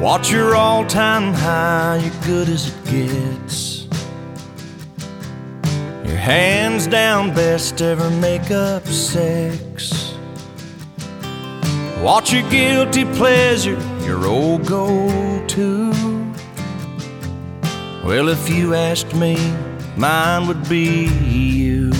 Watch 0.00 0.30
your 0.30 0.54
all 0.54 0.84
time 0.84 1.32
high, 1.32 1.96
you're 1.96 2.24
good 2.24 2.48
as 2.48 2.68
it 2.68 2.84
gets. 2.84 3.86
Your 6.06 6.16
hands 6.16 6.86
down 6.86 7.34
best 7.34 7.80
ever 7.80 8.10
make 8.10 8.50
up 8.50 8.86
sex. 8.86 10.14
Watch 12.00 12.32
your 12.32 12.48
guilty 12.50 13.04
pleasure, 13.04 13.78
your 14.04 14.26
old 14.26 14.66
go 14.66 15.44
to. 15.48 16.15
Well, 18.06 18.28
if 18.28 18.48
you 18.48 18.72
asked 18.72 19.16
me, 19.16 19.34
mine 19.96 20.46
would 20.46 20.68
be 20.68 21.08
you. 21.08 21.90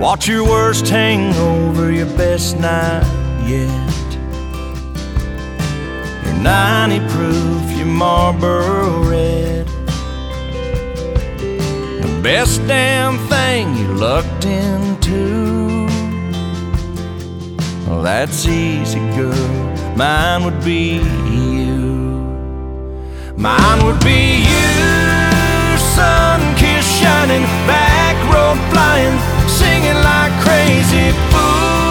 Watch 0.00 0.26
your 0.26 0.42
worst 0.42 0.88
hangover, 0.88 1.92
your 1.92 2.10
best 2.16 2.58
night 2.58 3.06
yet. 3.46 4.08
Your 6.24 6.34
90 6.42 6.98
proof, 7.14 7.76
your 7.76 7.86
Marlboro 7.86 9.08
red. 9.08 9.68
The 12.02 12.20
best 12.24 12.66
damn 12.66 13.18
thing 13.28 13.76
you 13.76 13.86
lucked 13.94 14.44
into. 14.44 15.86
Well, 17.86 18.02
that's 18.02 18.46
easy, 18.46 18.98
girl. 19.14 19.96
Mine 19.96 20.42
would 20.42 20.64
be 20.64 20.94
you. 21.30 21.51
Mine 23.42 23.84
would 23.84 23.98
be 24.04 24.46
you, 24.46 25.76
sun 25.76 26.38
kiss 26.54 26.86
shining, 26.86 27.42
back 27.66 28.14
road 28.30 28.54
flying, 28.70 29.18
singing 29.48 29.98
like 29.98 30.30
crazy 30.46 31.10
fools, 31.26 31.81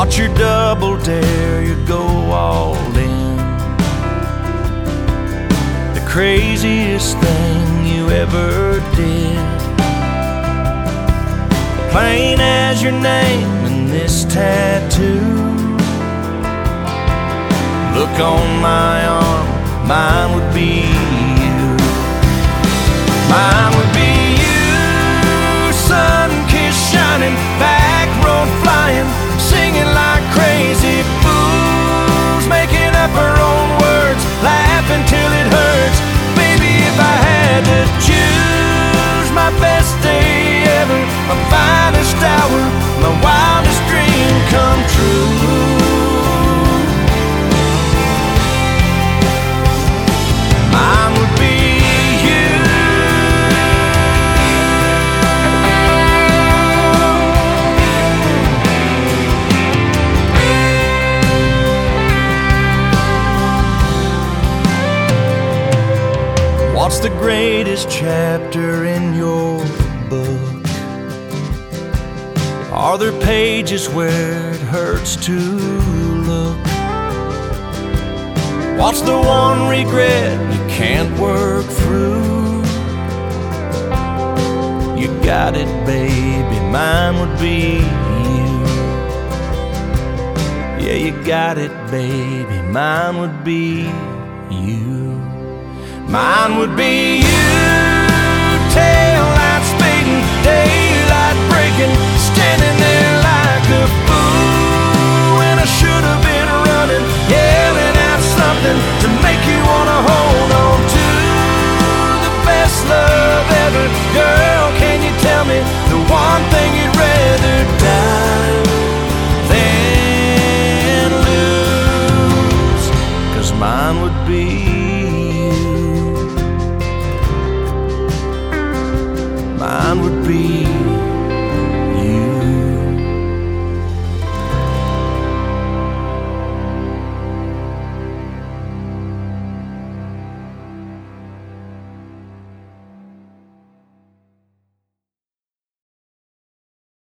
Watch 0.00 0.16
your 0.16 0.34
double 0.34 0.96
dare, 0.96 1.62
you 1.62 1.76
go 1.84 2.00
all 2.32 2.74
in. 2.96 3.36
The 5.92 6.02
craziest 6.08 7.18
thing 7.18 7.84
you 7.84 8.08
ever 8.08 8.80
did. 8.96 9.60
Plain 11.90 12.40
as 12.40 12.82
your 12.82 12.92
name 12.92 13.46
and 13.68 13.88
this 13.88 14.24
tattoo. 14.24 15.20
Look 17.94 18.18
on 18.20 18.62
my 18.62 19.04
arm, 19.04 19.86
mine 19.86 20.34
would 20.34 20.54
be 20.54 20.88
you. 21.44 21.76
Mine 23.28 23.69
best 39.58 39.99
What's 66.90 67.02
the 67.08 67.18
greatest 67.20 67.88
chapter 67.88 68.84
in 68.84 69.14
your 69.14 69.64
book? 70.08 70.66
Are 72.72 72.98
there 72.98 73.12
pages 73.20 73.88
where 73.88 74.50
it 74.50 74.60
hurts 74.62 75.14
to 75.26 75.38
look? 75.38 76.58
What's 78.76 79.02
the 79.02 79.16
one 79.16 79.68
regret 79.68 80.40
you 80.52 80.58
can't 80.68 81.16
work 81.20 81.64
through? 81.64 82.64
You 85.00 85.06
got 85.22 85.54
it, 85.54 85.70
baby, 85.86 86.60
mine 86.72 87.20
would 87.20 87.38
be 87.38 87.76
you. 88.26 88.50
Yeah, 90.84 90.96
you 90.96 91.12
got 91.24 91.56
it, 91.56 91.70
baby, 91.92 92.60
mine 92.62 93.20
would 93.20 93.44
be 93.44 93.88
you. 94.50 95.09
Mine 96.10 96.58
would 96.58 96.76
be 96.76 97.18
you. 97.18 97.49